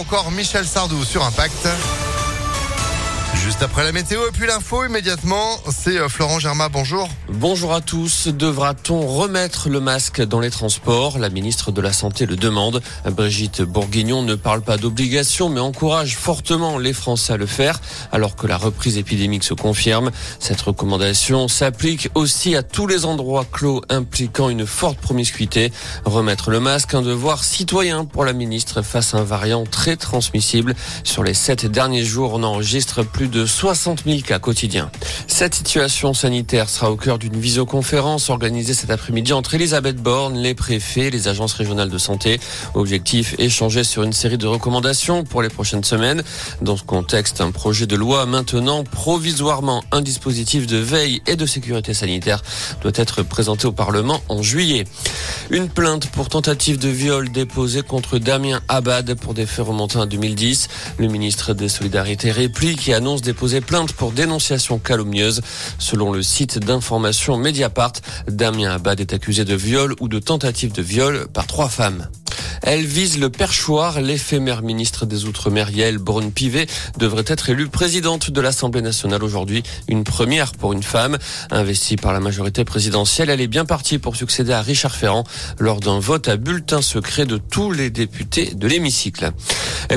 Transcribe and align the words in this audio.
encore 0.00 0.30
Michel 0.30 0.66
Sardou 0.66 1.04
sur 1.04 1.22
Impact. 1.22 1.68
Juste 3.42 3.62
après 3.62 3.84
la 3.84 3.92
météo 3.92 4.20
et 4.28 4.32
puis 4.32 4.46
l'info 4.46 4.84
immédiatement, 4.84 5.58
c'est 5.70 5.98
euh, 5.98 6.08
Florent 6.08 6.38
Germain, 6.38 6.68
bonjour. 6.70 7.08
Bonjour 7.28 7.72
à 7.72 7.80
tous. 7.80 8.28
Devra-t-on 8.28 9.00
remettre 9.06 9.70
le 9.70 9.80
masque 9.80 10.20
dans 10.22 10.40
les 10.40 10.50
transports? 10.50 11.18
La 11.18 11.30
ministre 11.30 11.72
de 11.72 11.80
la 11.80 11.92
Santé 11.92 12.26
le 12.26 12.36
demande. 12.36 12.82
Brigitte 13.06 13.62
Bourguignon 13.62 14.22
ne 14.22 14.34
parle 14.34 14.60
pas 14.60 14.76
d'obligation 14.76 15.48
mais 15.48 15.60
encourage 15.60 16.16
fortement 16.16 16.76
les 16.76 16.92
Français 16.92 17.32
à 17.32 17.36
le 17.38 17.46
faire 17.46 17.80
alors 18.12 18.36
que 18.36 18.46
la 18.46 18.58
reprise 18.58 18.98
épidémique 18.98 19.44
se 19.44 19.54
confirme. 19.54 20.10
Cette 20.38 20.60
recommandation 20.60 21.48
s'applique 21.48 22.10
aussi 22.14 22.54
à 22.56 22.62
tous 22.62 22.86
les 22.86 23.06
endroits 23.06 23.46
clos 23.50 23.80
impliquant 23.88 24.50
une 24.50 24.66
forte 24.66 24.98
promiscuité. 24.98 25.72
Remettre 26.04 26.50
le 26.50 26.60
masque, 26.60 26.92
un 26.92 27.02
devoir 27.02 27.42
citoyen 27.42 28.04
pour 28.04 28.26
la 28.26 28.34
ministre 28.34 28.82
face 28.82 29.14
à 29.14 29.18
un 29.18 29.24
variant 29.24 29.64
très 29.64 29.96
transmissible. 29.96 30.74
Sur 31.04 31.24
les 31.24 31.34
sept 31.34 31.64
derniers 31.64 32.04
jours, 32.04 32.34
on 32.34 32.42
enregistre 32.42 33.02
plus 33.02 33.29
de 33.30 33.46
60 33.46 34.04
000 34.04 34.20
cas 34.20 34.38
quotidiens. 34.38 34.90
Cette 35.26 35.54
situation 35.54 36.12
sanitaire 36.12 36.68
sera 36.68 36.90
au 36.90 36.96
cœur 36.96 37.18
d'une 37.18 37.38
visioconférence 37.38 38.30
organisée 38.30 38.74
cet 38.74 38.90
après-midi 38.90 39.32
entre 39.32 39.54
Elisabeth 39.54 39.96
Borne, 39.96 40.36
les 40.36 40.54
préfets, 40.54 41.10
les 41.10 41.28
agences 41.28 41.54
régionales 41.54 41.88
de 41.88 41.98
santé. 41.98 42.40
Objectif, 42.74 43.34
échanger 43.38 43.84
sur 43.84 44.02
une 44.02 44.12
série 44.12 44.38
de 44.38 44.46
recommandations 44.46 45.24
pour 45.24 45.42
les 45.42 45.48
prochaines 45.48 45.84
semaines. 45.84 46.22
Dans 46.62 46.76
ce 46.76 46.82
contexte, 46.82 47.40
un 47.40 47.50
projet 47.50 47.86
de 47.86 47.96
loi 47.96 48.26
maintenant 48.26 48.84
provisoirement 48.84 49.82
un 49.92 50.02
dispositif 50.02 50.66
de 50.66 50.76
veille 50.76 51.22
et 51.26 51.36
de 51.36 51.46
sécurité 51.46 51.94
sanitaire 51.94 52.42
doit 52.82 52.92
être 52.94 53.22
présenté 53.22 53.66
au 53.66 53.72
Parlement 53.72 54.20
en 54.28 54.42
juillet. 54.42 54.84
Une 55.50 55.68
plainte 55.68 56.08
pour 56.10 56.28
tentative 56.28 56.78
de 56.78 56.88
viol 56.88 57.30
déposée 57.30 57.82
contre 57.82 58.18
Damien 58.18 58.60
Abad 58.68 59.14
pour 59.14 59.34
des 59.34 59.46
faits 59.46 59.66
remontant 59.66 60.00
à 60.00 60.06
2010. 60.06 60.68
Le 60.98 61.08
ministre 61.08 61.54
des 61.54 61.68
Solidarités 61.68 62.30
réplique 62.30 62.88
et 62.88 62.94
annonce 62.94 63.19
déposer 63.22 63.60
plainte 63.60 63.92
pour 63.92 64.12
dénonciation 64.12 64.78
calomnieuse. 64.78 65.40
Selon 65.78 66.12
le 66.12 66.22
site 66.22 66.58
d'information 66.58 67.36
Mediapart, 67.36 67.92
Damien 68.28 68.72
Abad 68.72 69.00
est 69.00 69.12
accusé 69.12 69.44
de 69.44 69.54
viol 69.54 69.94
ou 70.00 70.08
de 70.08 70.18
tentative 70.18 70.72
de 70.72 70.82
viol 70.82 71.26
par 71.32 71.46
trois 71.46 71.68
femmes. 71.68 72.08
Elle 72.62 72.84
vise 72.84 73.18
le 73.18 73.30
perchoir. 73.30 74.00
L'éphémère 74.00 74.62
ministre 74.62 75.06
des 75.06 75.24
Outre-mer, 75.24 75.70
Yael 75.70 75.98
Braun-Pivet, 75.98 76.66
devrait 76.98 77.24
être 77.26 77.50
élue 77.50 77.68
présidente 77.68 78.30
de 78.30 78.40
l'Assemblée 78.40 78.82
nationale 78.82 79.24
aujourd'hui. 79.24 79.62
Une 79.88 80.04
première 80.04 80.52
pour 80.52 80.72
une 80.72 80.82
femme. 80.82 81.18
Investie 81.50 81.96
par 81.96 82.12
la 82.12 82.20
majorité 82.20 82.64
présidentielle, 82.64 83.30
elle 83.30 83.40
est 83.40 83.46
bien 83.46 83.64
partie 83.64 83.98
pour 83.98 84.16
succéder 84.16 84.52
à 84.52 84.60
Richard 84.60 84.94
Ferrand 84.94 85.24
lors 85.58 85.80
d'un 85.80 85.98
vote 85.98 86.28
à 86.28 86.36
bulletin 86.36 86.82
secret 86.82 87.24
de 87.24 87.38
tous 87.38 87.72
les 87.72 87.90
députés 87.90 88.52
de 88.54 88.68
l'hémicycle. 88.68 89.32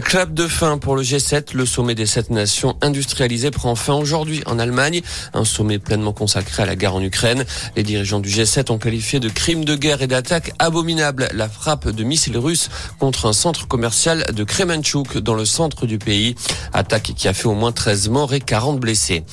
Clap 0.04 0.34
de 0.34 0.48
fin 0.48 0.78
pour 0.78 0.96
le 0.96 1.04
G7. 1.04 1.54
Le 1.54 1.66
sommet 1.66 1.96
des 1.96 2.06
sept 2.06 2.30
nations 2.30 2.78
industrialisées 2.82 3.52
prend 3.52 3.76
fin 3.76 3.96
aujourd'hui 3.96 4.42
en 4.46 4.58
Allemagne. 4.58 5.02
Un 5.34 5.46
sommet 5.46 5.80
pleinement 5.80 6.14
consacré 6.14 6.64
à 6.64 6.66
la 6.66 6.76
guerre 6.76 6.96
en 6.96 7.02
Ukraine. 7.02 7.46
Les 7.76 7.84
dirigeants 7.84 8.20
du 8.20 8.30
G7 8.30 8.72
ont 8.72 8.78
qualifié 8.78 9.20
de 9.20 9.30
crime 9.30 9.66
de 9.66 9.76
guerre 9.76 10.02
et 10.02 10.08
d'attaque 10.08 10.54
abominable 10.60 11.28
la 11.34 11.50
frappe 11.50 11.90
de 11.90 12.04
missiles 12.04 12.38
russes 12.38 12.53
contre 13.00 13.28
un 13.28 13.34
centre 13.34 13.68
commercial 13.68 14.26
de 14.34 14.44
Kremenchuk 14.44 15.18
dans 15.18 15.36
le 15.36 15.46
centre 15.46 15.86
du 15.86 15.98
pays. 15.98 16.36
Attaque 16.74 17.14
qui 17.16 17.28
a 17.28 17.34
fait 17.34 17.48
au 17.48 17.54
moins 17.54 17.72
13 17.72 18.10
morts 18.10 18.34
et 18.34 18.42
40 18.42 18.80
blessés. 18.80 19.24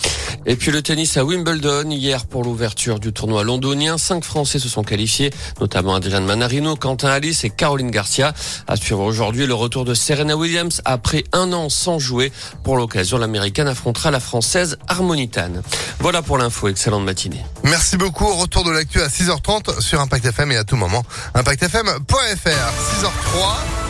Et 0.46 0.56
puis 0.56 0.70
le 0.70 0.82
tennis 0.82 1.16
à 1.16 1.24
Wimbledon 1.24 1.90
hier 1.90 2.24
pour 2.26 2.42
l'ouverture 2.42 2.98
du 2.98 3.12
tournoi 3.12 3.44
londonien. 3.44 3.98
Cinq 3.98 4.24
Français 4.24 4.58
se 4.58 4.68
sont 4.68 4.82
qualifiés, 4.82 5.30
notamment 5.60 5.94
Adrian 5.94 6.22
Manarino, 6.22 6.76
Quentin 6.76 7.08
Alice 7.08 7.44
et 7.44 7.50
Caroline 7.50 7.90
Garcia. 7.90 8.32
À 8.66 8.76
suivre 8.76 9.00
aujourd'hui 9.00 9.46
le 9.46 9.54
retour 9.54 9.84
de 9.84 9.94
Serena 9.94 10.36
Williams 10.36 10.80
après 10.84 11.24
un 11.32 11.52
an 11.52 11.68
sans 11.68 11.98
jouer. 11.98 12.32
Pour 12.64 12.76
l'occasion, 12.76 13.18
l'américaine 13.18 13.68
affrontera 13.68 14.10
la 14.10 14.20
française 14.20 14.78
Harmonitane. 14.88 15.62
Voilà 15.98 16.22
pour 16.22 16.38
l'info. 16.38 16.68
Excellente 16.68 17.04
matinée. 17.04 17.44
Merci 17.64 17.96
beaucoup. 17.96 18.26
Retour 18.34 18.64
de 18.64 18.70
l'actu 18.70 19.00
à 19.00 19.08
6h30 19.08 19.80
sur 19.80 20.00
Impact 20.00 20.24
FM 20.26 20.52
et 20.52 20.56
à 20.56 20.64
tout 20.64 20.76
moment. 20.76 21.04
ImpactFM.fr. 21.34 22.48
6h03. 22.48 23.89